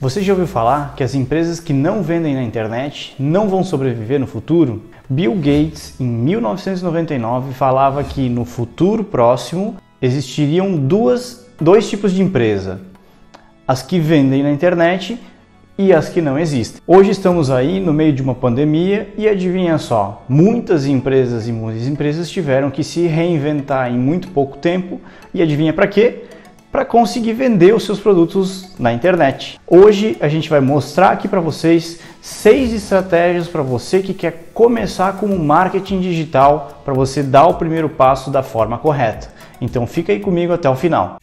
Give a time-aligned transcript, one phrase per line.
[0.00, 4.18] Você já ouviu falar que as empresas que não vendem na internet não vão sobreviver
[4.18, 4.84] no futuro?
[5.06, 12.80] Bill Gates, em 1999, falava que no futuro próximo existiriam duas, dois tipos de empresa:
[13.68, 15.20] as que vendem na internet
[15.76, 16.80] e as que não existem.
[16.86, 21.86] Hoje estamos aí no meio de uma pandemia e adivinha só, muitas empresas e muitas
[21.86, 24.98] empresas tiveram que se reinventar em muito pouco tempo
[25.34, 26.24] e adivinha para quê?
[26.70, 29.60] Para conseguir vender os seus produtos na internet.
[29.66, 35.14] Hoje a gente vai mostrar aqui para vocês seis estratégias para você que quer começar
[35.14, 39.28] com o marketing digital para você dar o primeiro passo da forma correta.
[39.60, 41.18] Então fica aí comigo até o final.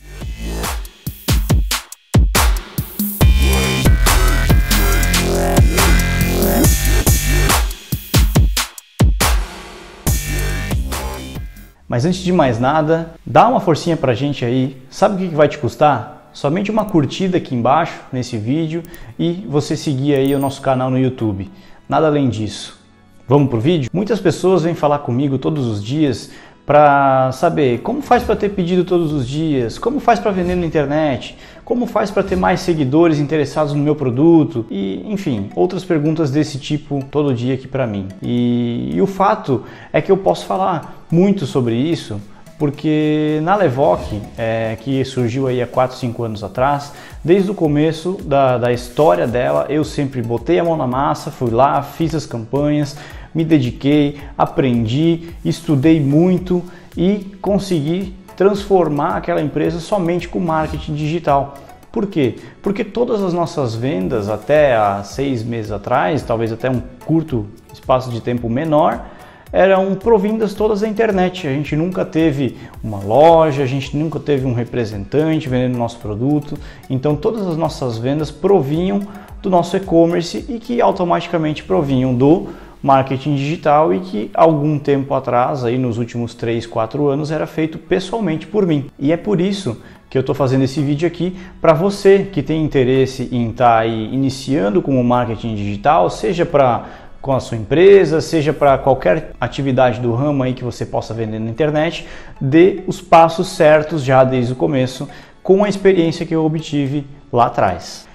[11.87, 14.75] Mas antes de mais nada, dá uma forcinha pra gente aí.
[14.89, 16.29] Sabe o que vai te custar?
[16.33, 18.83] Somente uma curtida aqui embaixo nesse vídeo
[19.17, 21.49] e você seguir aí o nosso canal no YouTube.
[21.87, 22.77] Nada além disso.
[23.25, 23.89] Vamos pro vídeo?
[23.94, 26.29] Muitas pessoas vêm falar comigo todos os dias
[26.67, 30.65] para saber como faz para ter pedido todos os dias, como faz para vender na
[30.65, 36.29] internet, como faz para ter mais seguidores interessados no meu produto e, enfim, outras perguntas
[36.29, 38.09] desse tipo todo dia aqui para mim.
[38.21, 42.19] E, e, o fato é que eu posso falar muito sobre isso
[42.59, 44.01] porque na Levoc,
[44.38, 46.91] é, que surgiu aí há 4, 5 anos atrás,
[47.23, 51.51] desde o começo da, da história dela, eu sempre botei a mão na massa, fui
[51.51, 52.97] lá, fiz as campanhas,
[53.38, 56.63] me dediquei, aprendi, estudei muito
[56.97, 61.53] e consegui transformar aquela empresa somente com marketing digital.
[61.91, 62.38] Por quê?
[62.63, 68.09] Porque todas as nossas vendas até há seis meses atrás, talvez até um curto espaço
[68.09, 69.05] de tempo menor,
[69.53, 71.47] eram provindas todas da internet.
[71.47, 76.57] A gente nunca teve uma loja, a gente nunca teve um representante vendendo nosso produto.
[76.89, 79.01] Então todas as nossas vendas provinham
[79.44, 82.47] do nosso e-commerce e que automaticamente provinham do
[82.81, 87.78] marketing digital e que algum tempo atrás, aí nos últimos 3, 4 anos, era feito
[87.78, 88.85] pessoalmente por mim.
[89.00, 92.63] E é por isso que eu estou fazendo esse vídeo aqui para você que tem
[92.63, 96.85] interesse em estar tá iniciando com o marketing digital, seja para
[97.22, 101.40] com a sua empresa, seja para qualquer atividade do ramo aí que você possa vender
[101.40, 102.07] na internet,
[102.40, 105.09] dê os passos certos já desde o começo
[105.44, 108.07] com a experiência que eu obtive lá atrás.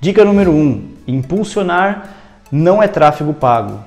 [0.00, 2.14] Dica número 1: um, impulsionar
[2.50, 3.80] não é tráfego pago.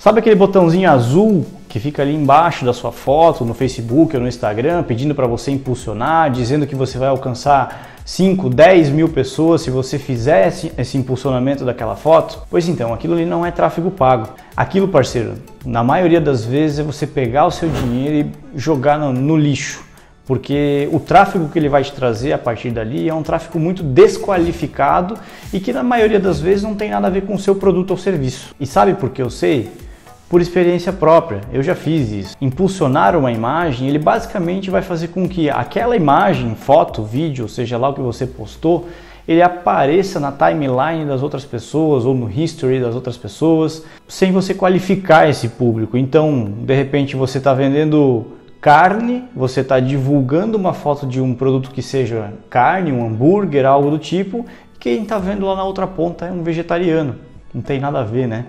[0.00, 4.26] Sabe aquele botãozinho azul que fica ali embaixo da sua foto no Facebook ou no
[4.26, 9.68] Instagram, pedindo para você impulsionar, dizendo que você vai alcançar 5, 10 mil pessoas se
[9.68, 12.46] você fizer esse impulsionamento daquela foto?
[12.48, 14.30] Pois então, aquilo ali não é tráfego pago.
[14.56, 15.34] Aquilo, parceiro,
[15.66, 19.84] na maioria das vezes é você pegar o seu dinheiro e jogar no, no lixo
[20.26, 23.82] porque o tráfego que ele vai te trazer a partir dali é um tráfego muito
[23.82, 25.18] desqualificado
[25.52, 27.90] e que na maioria das vezes não tem nada a ver com o seu produto
[27.90, 28.54] ou serviço.
[28.60, 29.68] E sabe por que eu sei?
[30.30, 31.40] Por experiência própria.
[31.52, 32.36] Eu já fiz isso.
[32.40, 37.88] Impulsionar uma imagem, ele basicamente vai fazer com que aquela imagem, foto, vídeo, seja lá
[37.88, 38.88] o que você postou,
[39.26, 44.54] ele apareça na timeline das outras pessoas ou no history das outras pessoas, sem você
[44.54, 45.96] qualificar esse público.
[45.96, 48.24] Então, de repente, você está vendendo
[48.60, 53.90] carne, você está divulgando uma foto de um produto que seja carne, um hambúrguer, algo
[53.90, 54.46] do tipo,
[54.78, 57.16] quem está vendo lá na outra ponta é um vegetariano.
[57.52, 58.46] Não tem nada a ver, né?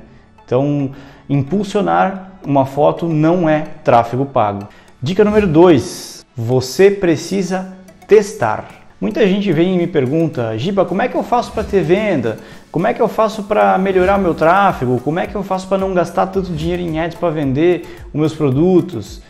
[0.51, 0.91] Então,
[1.29, 4.67] impulsionar uma foto não é tráfego pago.
[5.01, 7.73] Dica número 2: você precisa
[8.05, 8.65] testar.
[8.99, 12.37] Muita gente vem e me pergunta, Giba, como é que eu faço para ter venda?
[12.69, 14.99] Como é que eu faço para melhorar meu tráfego?
[14.99, 18.19] Como é que eu faço para não gastar tanto dinheiro em ads para vender os
[18.19, 19.21] meus produtos?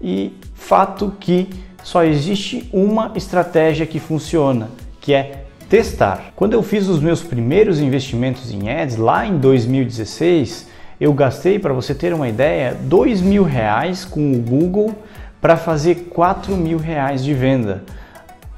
[0.00, 1.48] E fato que
[1.82, 6.32] só existe uma estratégia que funciona, que é testar.
[6.34, 10.68] Quando eu fiz os meus primeiros investimentos em ads lá em 2016,
[11.00, 14.94] eu gastei, para você ter uma ideia, dois mil reais com o Google
[15.40, 17.84] para fazer quatro mil reais de venda.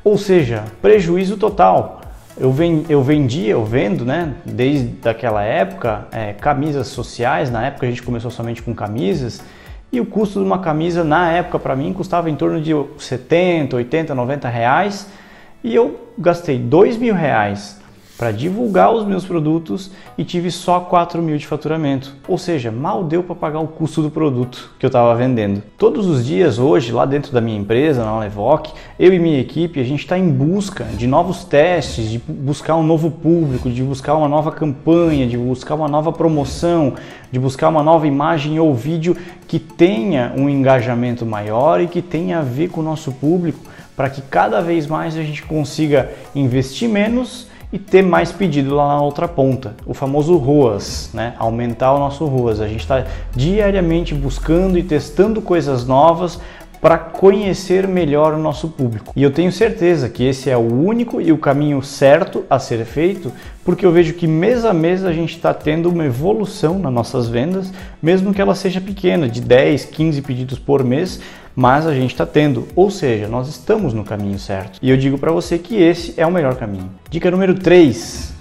[0.03, 2.00] Ou seja, prejuízo total.
[2.38, 2.54] Eu,
[2.88, 7.50] eu vendia, eu vendo, né, desde aquela época, é, camisas sociais.
[7.50, 9.43] Na época a gente começou somente com camisas
[9.93, 13.76] e o custo de uma camisa na época para mim custava em torno de 70,
[13.76, 15.08] 80, 90 reais
[15.62, 17.80] e eu gastei dois mil reais
[18.20, 22.14] para divulgar os meus produtos e tive só 4 mil de faturamento.
[22.28, 25.62] Ou seja, mal deu para pagar o custo do produto que eu estava vendendo.
[25.78, 29.80] Todos os dias hoje, lá dentro da minha empresa, na Levoc, eu e minha equipe,
[29.80, 34.14] a gente está em busca de novos testes, de buscar um novo público, de buscar
[34.14, 36.92] uma nova campanha, de buscar uma nova promoção,
[37.32, 39.16] de buscar uma nova imagem ou vídeo
[39.48, 43.60] que tenha um engajamento maior e que tenha a ver com o nosso público,
[44.00, 48.88] para que cada vez mais a gente consiga investir menos e ter mais pedido lá
[48.88, 51.35] na outra ponta, o famoso ROAS, né?
[51.37, 52.62] aumentar o nosso ROAS.
[52.62, 53.05] A gente está
[53.37, 56.41] diariamente buscando e testando coisas novas
[56.81, 59.12] para conhecer melhor o nosso público.
[59.14, 62.87] E eu tenho certeza que esse é o único e o caminho certo a ser
[62.87, 63.31] feito,
[63.62, 67.29] porque eu vejo que mês a mês a gente está tendo uma evolução nas nossas
[67.29, 67.70] vendas,
[68.03, 71.20] mesmo que ela seja pequena, de 10, 15 pedidos por mês,
[71.60, 74.78] mas a gente está tendo, ou seja, nós estamos no caminho certo.
[74.80, 76.88] E eu digo para você que esse é o melhor caminho.
[77.10, 78.32] Dica número 3: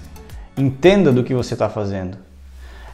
[0.56, 2.16] entenda do que você está fazendo.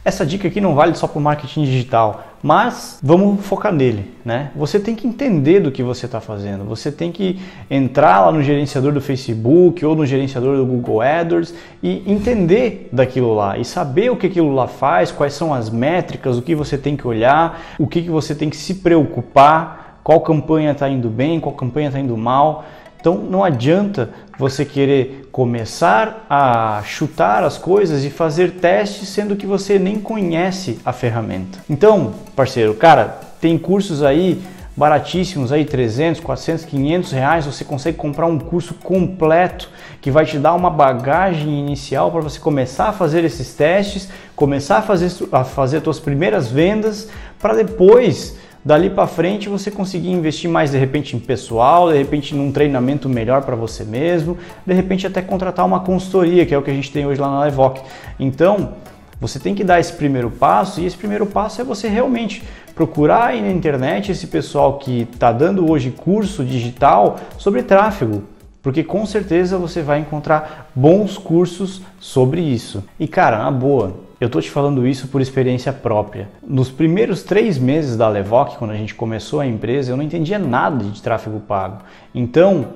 [0.03, 4.51] Essa dica aqui não vale só para o marketing digital, mas vamos focar nele, né?
[4.53, 6.65] Você tem que entender do que você está fazendo.
[6.65, 7.39] Você tem que
[7.69, 13.33] entrar lá no gerenciador do Facebook ou no gerenciador do Google AdWords e entender daquilo
[13.33, 16.77] lá e saber o que aquilo lá faz, quais são as métricas, o que você
[16.77, 21.09] tem que olhar, o que, que você tem que se preocupar, qual campanha está indo
[21.09, 22.63] bem, qual campanha está indo mal.
[22.97, 24.09] Então não adianta
[24.39, 30.79] você querer começar a chutar as coisas e fazer testes sendo que você nem conhece
[30.85, 31.59] a ferramenta.
[31.69, 34.41] Então, parceiro, cara, tem cursos aí
[34.77, 39.69] baratíssimos aí 300, 400, 500 reais você consegue comprar um curso completo
[39.99, 44.07] que vai te dar uma bagagem inicial para você começar a fazer esses testes,
[44.37, 50.11] começar a fazer a fazer suas primeiras vendas para depois dali para frente você conseguir
[50.11, 54.73] investir mais de repente em pessoal, de repente num treinamento melhor para você mesmo, de
[54.73, 57.43] repente até contratar uma consultoria, que é o que a gente tem hoje lá na
[57.43, 57.79] Levoc.
[58.19, 58.73] Então,
[59.19, 62.43] você tem que dar esse primeiro passo e esse primeiro passo é você realmente
[62.75, 68.23] procurar aí na internet esse pessoal que está dando hoje curso digital sobre tráfego,
[68.61, 72.83] porque com certeza você vai encontrar bons cursos sobre isso.
[72.99, 76.27] E cara, na boa, eu tô te falando isso por experiência própria.
[76.45, 80.39] Nos primeiros três meses da Levoc, quando a gente começou a empresa, eu não entendia
[80.39, 81.83] nada de tráfego pago.
[82.15, 82.67] Então,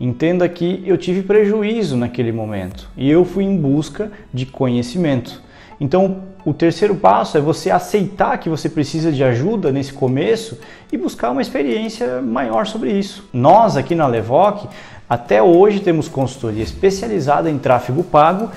[0.00, 5.42] entenda que eu tive prejuízo naquele momento e eu fui em busca de conhecimento.
[5.78, 10.58] Então, o terceiro passo é você aceitar que você precisa de ajuda nesse começo
[10.90, 13.28] e buscar uma experiência maior sobre isso.
[13.32, 14.68] Nós aqui na Levoc,
[15.08, 18.50] até hoje temos consultoria especializada em tráfego pago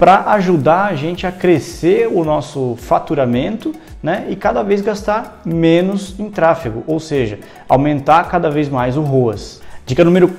[0.00, 6.18] para ajudar a gente a crescer o nosso faturamento né, e cada vez gastar menos
[6.18, 7.38] em tráfego, ou seja,
[7.68, 9.60] aumentar cada vez mais o ROAS.
[9.84, 10.30] Dica número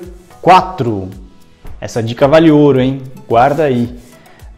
[0.42, 1.10] 4.
[1.80, 3.04] Essa dica vale ouro, hein?
[3.30, 3.96] Guarda aí.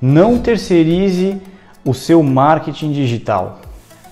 [0.02, 1.36] Não terceirize
[1.84, 3.60] o seu marketing digital.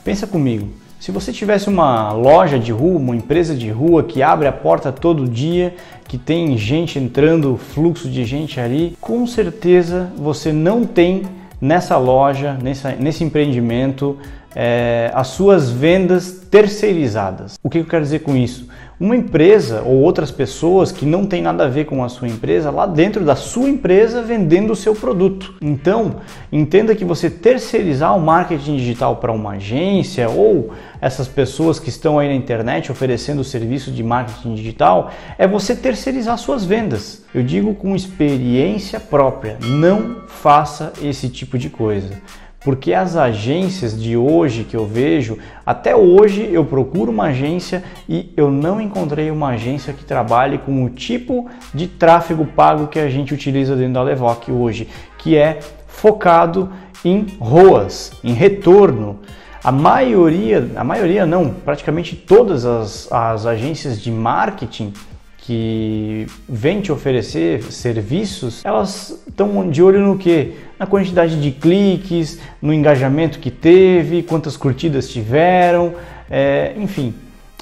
[0.04, 0.81] Pensa comigo.
[1.02, 4.92] Se você tivesse uma loja de rua, uma empresa de rua que abre a porta
[4.92, 5.74] todo dia,
[6.08, 11.24] que tem gente entrando, fluxo de gente ali, com certeza você não tem
[11.60, 14.16] nessa loja, nessa, nesse empreendimento,
[14.56, 17.58] é, as suas vendas terceirizadas.
[17.64, 18.68] O que eu quero dizer com isso?
[19.02, 22.70] Uma empresa ou outras pessoas que não tem nada a ver com a sua empresa
[22.70, 25.56] lá dentro da sua empresa vendendo o seu produto.
[25.60, 26.18] Então,
[26.52, 30.70] entenda que você terceirizar o marketing digital para uma agência ou
[31.02, 35.76] essas pessoas que estão aí na internet oferecendo o serviço de marketing digital é você
[35.76, 37.24] terceirizar suas vendas.
[37.34, 42.22] Eu digo com experiência própria, não faça esse tipo de coisa
[42.64, 48.32] porque as agências de hoje que eu vejo, até hoje eu procuro uma agência e
[48.38, 53.10] eu não encontrei uma agência que trabalhe com o tipo de tráfego pago que a
[53.10, 54.88] gente utiliza dentro da Levoc hoje,
[55.18, 56.72] que é focado
[57.04, 59.20] em ROAS, em retorno.
[59.64, 64.94] A maioria, a maioria não, praticamente todas as, as agências de marketing
[65.42, 70.54] que vêm te oferecer serviços, elas estão de olho no que?
[70.78, 75.94] Na quantidade de cliques, no engajamento que teve, quantas curtidas tiveram,
[76.30, 77.14] é, enfim.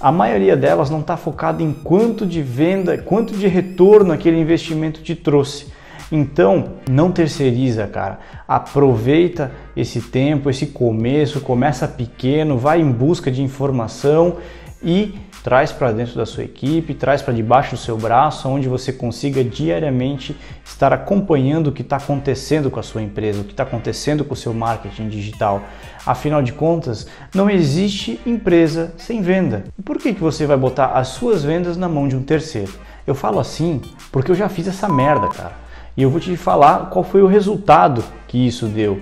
[0.02, 5.02] A maioria delas não está focada em quanto de venda, quanto de retorno aquele investimento
[5.02, 5.68] te trouxe.
[6.12, 8.20] Então, não terceiriza, cara.
[8.48, 14.38] Aproveita esse tempo, esse começo, começa pequeno, vai em busca de informação
[14.82, 18.92] e traz para dentro da sua equipe, traz para debaixo do seu braço, onde você
[18.92, 23.64] consiga diariamente estar acompanhando o que está acontecendo com a sua empresa, o que está
[23.64, 25.64] acontecendo com o seu marketing digital.
[26.06, 29.66] Afinal de contas, não existe empresa sem venda.
[29.84, 32.74] Por que, que você vai botar as suas vendas na mão de um terceiro?
[33.06, 33.82] Eu falo assim
[34.12, 35.54] porque eu já fiz essa merda, cara.
[35.96, 39.02] E eu vou te falar qual foi o resultado que isso deu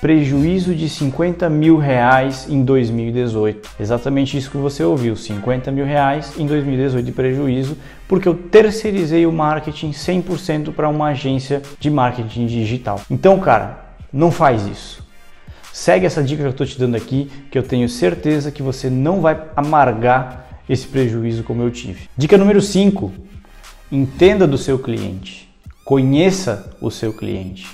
[0.00, 3.70] prejuízo de 50 mil reais em 2018.
[3.78, 7.76] Exatamente isso que você ouviu, 50 mil reais em 2018 de prejuízo,
[8.08, 13.00] porque eu terceirizei o marketing 100% para uma agência de marketing digital.
[13.10, 15.06] Então, cara, não faz isso.
[15.72, 18.88] Segue essa dica que eu estou te dando aqui, que eu tenho certeza que você
[18.88, 22.08] não vai amargar esse prejuízo como eu tive.
[22.16, 23.12] Dica número 5:
[23.92, 25.48] entenda do seu cliente.
[25.84, 27.66] Conheça o seu cliente.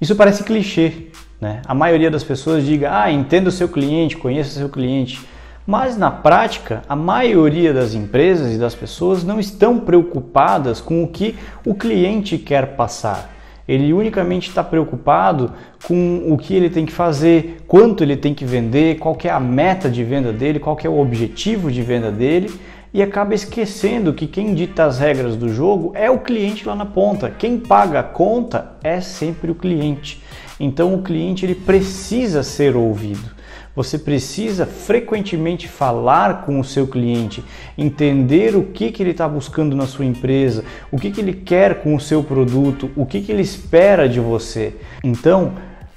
[0.00, 1.08] Isso parece clichê,
[1.40, 1.62] né?
[1.66, 5.20] A maioria das pessoas diga: "Ah, entenda o seu cliente, conheça o seu cliente".
[5.66, 11.08] Mas na prática, a maioria das empresas e das pessoas não estão preocupadas com o
[11.08, 13.34] que o cliente quer passar.
[13.66, 15.52] Ele unicamente está preocupado
[15.84, 19.40] com o que ele tem que fazer, quanto ele tem que vender, qual é a
[19.40, 22.48] meta de venda dele, qual é o objetivo de venda dele
[22.96, 26.86] e acaba esquecendo que quem dita as regras do jogo é o cliente lá na
[26.86, 27.30] ponta.
[27.30, 30.22] Quem paga a conta é sempre o cliente.
[30.58, 33.36] Então o cliente ele precisa ser ouvido.
[33.74, 37.44] Você precisa frequentemente falar com o seu cliente,
[37.76, 41.82] entender o que, que ele está buscando na sua empresa, o que, que ele quer
[41.82, 44.74] com o seu produto, o que, que ele espera de você.
[45.04, 45.52] Então,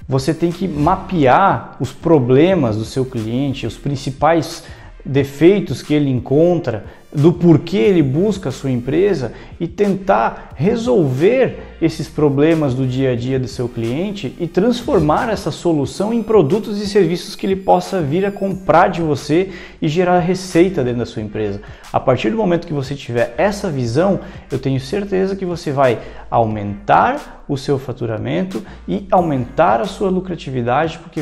[0.05, 4.65] você tem que mapear os problemas do seu cliente, os principais
[5.05, 12.07] defeitos que ele encontra, do porquê ele busca a sua empresa e tentar resolver esses
[12.07, 16.87] problemas do dia a dia do seu cliente e transformar essa solução em produtos e
[16.87, 19.49] serviços que ele possa vir a comprar de você
[19.81, 21.61] e gerar receita dentro da sua empresa.
[21.91, 24.19] A partir do momento que você tiver essa visão,
[24.51, 25.99] eu tenho certeza que você vai
[26.29, 31.21] aumentar o seu faturamento e aumentar a sua lucratividade, porque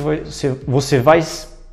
[0.67, 1.21] você vai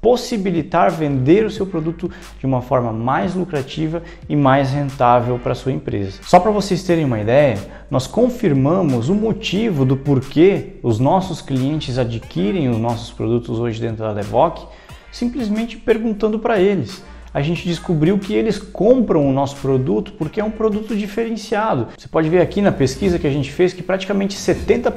[0.04, 5.72] possibilitar vender o seu produto de uma forma mais lucrativa e mais rentável para sua
[5.72, 6.18] empresa.
[6.20, 7.56] Só para vocês terem uma ideia,
[7.90, 14.04] nós confirmamos o motivo do porquê os nossos clientes adquirem os nossos produtos hoje dentro
[14.04, 14.66] da Devoc,
[15.10, 20.44] simplesmente perguntando para eles a gente descobriu que eles compram o nosso produto porque é
[20.44, 21.88] um produto diferenciado.
[21.98, 24.92] Você pode ver aqui na pesquisa que a gente fez que praticamente 70%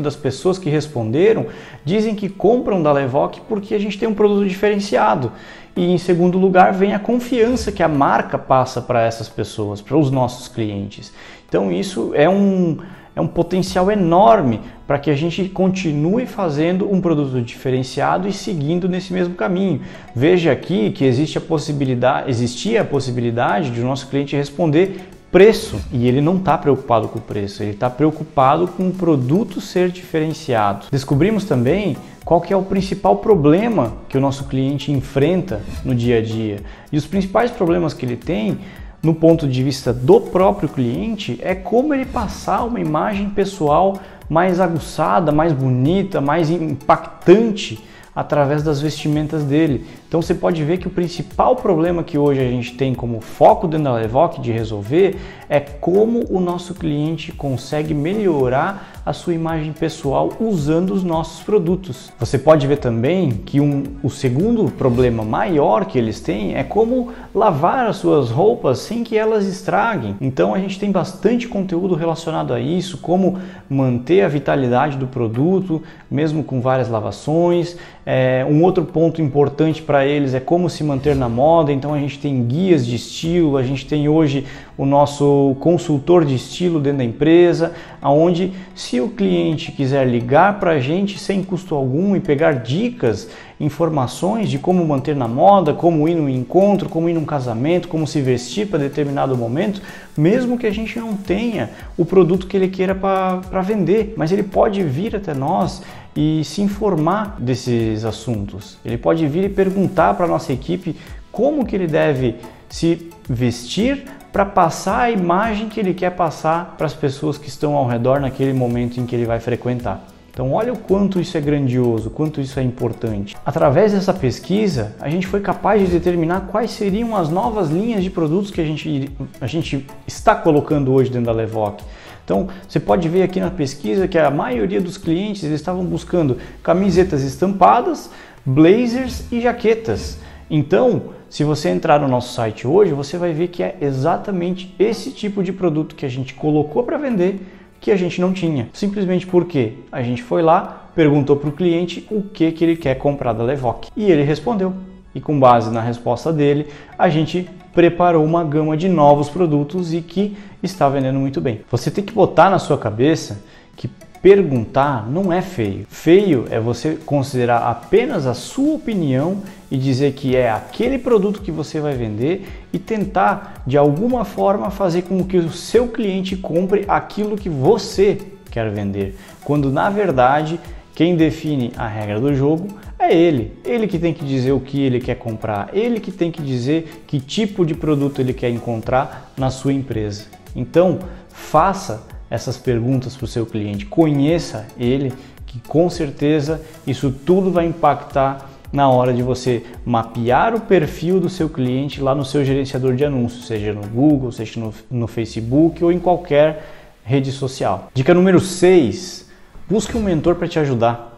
[0.00, 1.46] das pessoas que responderam
[1.84, 5.32] dizem que compram da Levoc porque a gente tem um produto diferenciado.
[5.76, 9.96] E em segundo lugar, vem a confiança que a marca passa para essas pessoas, para
[9.96, 11.12] os nossos clientes.
[11.48, 12.78] Então, isso é um
[13.14, 18.88] é um potencial enorme para que a gente continue fazendo um produto diferenciado e seguindo
[18.88, 19.80] nesse mesmo caminho.
[20.14, 25.80] Veja aqui que existe a possibilidade, existia a possibilidade de o nosso cliente responder preço
[25.92, 29.90] e ele não está preocupado com o preço, ele está preocupado com o produto ser
[29.90, 30.86] diferenciado.
[30.90, 36.18] Descobrimos também qual que é o principal problema que o nosso cliente enfrenta no dia
[36.18, 36.60] a dia
[36.92, 38.58] e os principais problemas que ele tem
[39.02, 44.60] no ponto de vista do próprio cliente, é como ele passar uma imagem pessoal mais
[44.60, 47.82] aguçada, mais bonita, mais impactante
[48.14, 49.86] através das vestimentas dele.
[50.10, 53.68] Então você pode ver que o principal problema que hoje a gente tem como foco
[53.68, 55.16] dentro da Levoc de resolver
[55.48, 62.12] é como o nosso cliente consegue melhorar a sua imagem pessoal usando os nossos produtos.
[62.18, 67.12] Você pode ver também que um, o segundo problema maior que eles têm é como
[67.34, 70.16] lavar as suas roupas sem que elas estraguem.
[70.20, 73.38] Então a gente tem bastante conteúdo relacionado a isso, como
[73.68, 77.76] manter a vitalidade do produto, mesmo com várias lavações.
[78.04, 81.72] É, um outro ponto importante para eles é como se manter na moda.
[81.72, 84.46] Então a gente tem guias de estilo, a gente tem hoje
[84.76, 90.72] o nosso consultor de estilo dentro da empresa, aonde se o cliente quiser ligar para
[90.72, 96.08] a gente sem custo algum e pegar dicas, informações de como manter na moda, como
[96.08, 99.82] ir no encontro, como ir num casamento, como se vestir para determinado momento,
[100.16, 104.42] mesmo que a gente não tenha o produto que ele queira para vender, mas ele
[104.42, 105.82] pode vir até nós
[106.16, 108.78] e se informar desses assuntos.
[108.84, 110.96] Ele pode vir e perguntar para a nossa equipe
[111.30, 112.36] como que ele deve
[112.68, 117.74] se vestir para passar a imagem que ele quer passar para as pessoas que estão
[117.74, 120.04] ao redor naquele momento em que ele vai frequentar.
[120.32, 123.36] Então, olha o quanto isso é grandioso, quanto isso é importante.
[123.44, 128.10] Através dessa pesquisa, a gente foi capaz de determinar quais seriam as novas linhas de
[128.10, 129.10] produtos que a gente,
[129.40, 131.80] a gente está colocando hoje dentro da Levoc.
[132.24, 137.22] Então, você pode ver aqui na pesquisa que a maioria dos clientes estavam buscando camisetas
[137.22, 138.08] estampadas,
[138.46, 140.18] blazers e jaquetas.
[140.48, 145.12] Então, se você entrar no nosso site hoje, você vai ver que é exatamente esse
[145.12, 147.40] tipo de produto que a gente colocou para vender
[147.80, 148.68] que a gente não tinha.
[148.72, 152.96] Simplesmente porque a gente foi lá, perguntou para o cliente o que, que ele quer
[152.96, 154.74] comprar da Levoc e ele respondeu.
[155.14, 156.66] E com base na resposta dele,
[156.98, 161.60] a gente preparou uma gama de novos produtos e que está vendendo muito bem.
[161.70, 163.40] Você tem que botar na sua cabeça
[163.76, 163.88] que
[164.22, 165.86] Perguntar não é feio.
[165.88, 169.38] Feio é você considerar apenas a sua opinião
[169.70, 174.70] e dizer que é aquele produto que você vai vender e tentar de alguma forma
[174.70, 178.18] fazer com que o seu cliente compre aquilo que você
[178.50, 180.60] quer vender, quando na verdade
[180.94, 183.58] quem define a regra do jogo é ele.
[183.64, 187.04] Ele que tem que dizer o que ele quer comprar, ele que tem que dizer
[187.06, 190.26] que tipo de produto ele quer encontrar na sua empresa.
[190.54, 190.98] Então,
[191.30, 195.12] faça essas perguntas para o seu cliente, conheça ele,
[195.44, 201.28] que com certeza isso tudo vai impactar na hora de você mapear o perfil do
[201.28, 205.82] seu cliente lá no seu gerenciador de anúncios, seja no Google, seja no, no Facebook
[205.82, 206.64] ou em qualquer
[207.04, 207.90] rede social.
[207.92, 209.28] Dica número 6:
[209.68, 211.10] busque um mentor para te ajudar.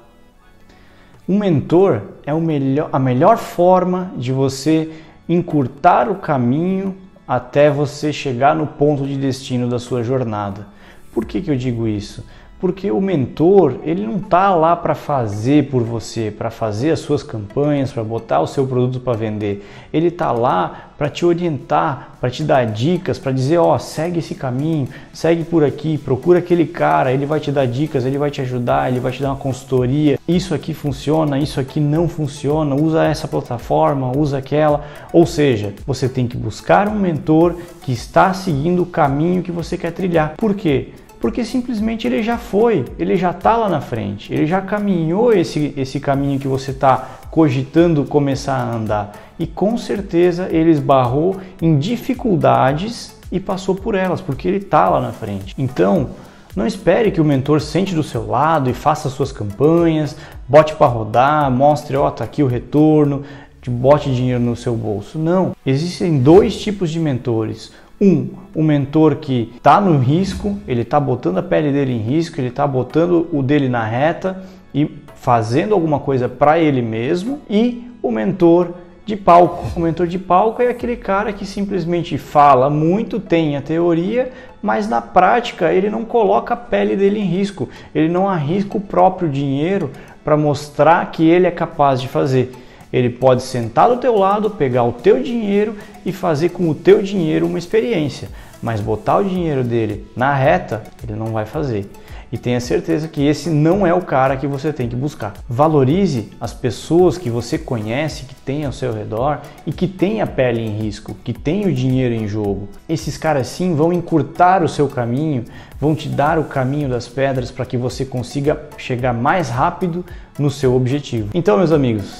[1.28, 4.90] Um mentor é melhor, a melhor forma de você
[5.28, 6.96] encurtar o caminho
[7.28, 10.66] até você chegar no ponto de destino da sua jornada.
[11.12, 12.24] Por que, que eu digo isso?
[12.62, 17.20] porque o mentor ele não está lá para fazer por você, para fazer as suas
[17.20, 19.68] campanhas, para botar o seu produto para vender.
[19.92, 24.20] Ele está lá para te orientar, para te dar dicas, para dizer, ó, oh, segue
[24.20, 28.30] esse caminho, segue por aqui, procura aquele cara, ele vai te dar dicas, ele vai
[28.30, 30.16] te ajudar, ele vai te dar uma consultoria.
[30.28, 34.84] Isso aqui funciona, isso aqui não funciona, usa essa plataforma, usa aquela.
[35.12, 39.76] Ou seja, você tem que buscar um mentor que está seguindo o caminho que você
[39.76, 40.34] quer trilhar.
[40.36, 40.90] Por quê?
[41.22, 45.72] Porque simplesmente ele já foi, ele já está lá na frente, ele já caminhou esse,
[45.76, 51.78] esse caminho que você está cogitando começar a andar e com certeza ele esbarrou em
[51.78, 55.54] dificuldades e passou por elas, porque ele está lá na frente.
[55.56, 56.10] Então,
[56.56, 60.16] não espere que o mentor sente do seu lado e faça suas campanhas,
[60.48, 63.22] bote para rodar, mostre, ó, oh, tá aqui o retorno,
[63.70, 65.20] bote dinheiro no seu bolso.
[65.20, 67.70] Não, existem dois tipos de mentores
[68.00, 72.40] um, um mentor que está no risco, ele está botando a pele dele em risco,
[72.40, 74.42] ele está botando o dele na reta
[74.74, 79.66] e fazendo alguma coisa para ele mesmo, e o mentor de palco.
[79.76, 84.32] O mentor de palco é aquele cara que simplesmente fala muito, tem a teoria,
[84.62, 88.80] mas na prática ele não coloca a pele dele em risco, ele não arrisca o
[88.80, 89.90] próprio dinheiro
[90.24, 92.52] para mostrar que ele é capaz de fazer.
[92.92, 97.02] Ele pode sentar do teu lado, pegar o teu dinheiro e fazer com o teu
[97.02, 98.28] dinheiro uma experiência,
[98.62, 101.88] mas botar o dinheiro dele na reta, ele não vai fazer.
[102.32, 105.34] E tenha certeza que esse não é o cara que você tem que buscar.
[105.46, 110.26] Valorize as pessoas que você conhece, que tem ao seu redor e que tem a
[110.26, 112.70] pele em risco, que tem o dinheiro em jogo.
[112.88, 115.44] Esses caras sim vão encurtar o seu caminho,
[115.78, 120.02] vão te dar o caminho das pedras para que você consiga chegar mais rápido
[120.38, 121.28] no seu objetivo.
[121.34, 122.16] Então, meus amigos,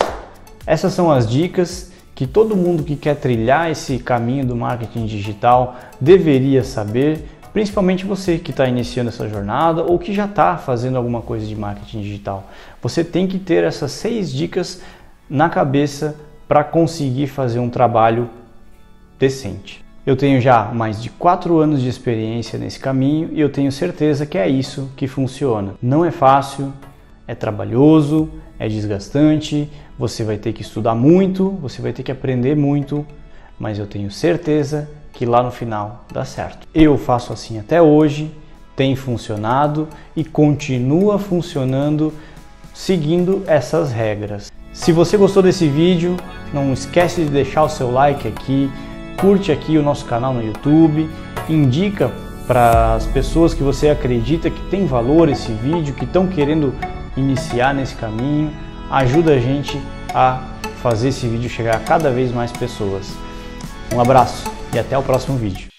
[0.67, 5.77] essas são as dicas que todo mundo que quer trilhar esse caminho do marketing digital
[6.01, 11.23] deveria saber, principalmente você que está iniciando essa jornada ou que já está fazendo alguma
[11.23, 12.49] coisa de marketing digital.
[12.81, 14.81] Você tem que ter essas seis dicas
[15.29, 18.29] na cabeça para conseguir fazer um trabalho
[19.19, 19.83] decente.
[20.05, 24.27] Eu tenho já mais de quatro anos de experiência nesse caminho e eu tenho certeza
[24.27, 25.75] que é isso que funciona.
[25.81, 26.73] Não é fácil,
[27.33, 29.69] é trabalhoso, é desgastante,
[29.99, 33.07] você vai ter que estudar muito, você vai ter que aprender muito,
[33.59, 36.69] mas eu tenho certeza que lá no final dá certo.
[36.75, 38.31] Eu faço assim até hoje,
[38.77, 42.13] tem funcionado e continua funcionando
[42.75, 44.53] seguindo essas regras.
[44.73, 46.17] Se você gostou desse vídeo,
[46.53, 48.71] não esquece de deixar o seu like aqui,
[49.19, 51.09] curte aqui o nosso canal no YouTube,
[51.49, 52.11] indica
[52.47, 56.75] para as pessoas que você acredita que tem valor esse vídeo, que estão querendo
[57.17, 58.53] iniciar nesse caminho,
[58.91, 59.81] ajuda a gente
[60.15, 60.43] a
[60.83, 63.15] fazer esse vídeo chegar a cada vez mais pessoas.
[63.93, 65.72] Um abraço e até o próximo vídeo.